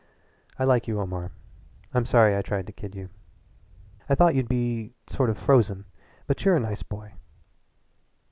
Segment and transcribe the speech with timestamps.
[0.57, 1.29] "I like you, Omar.
[1.93, 3.09] I'm sorry I tried to kid you.
[4.09, 5.85] I thought you'd be sort of frozen,
[6.25, 7.13] but you're a nice boy."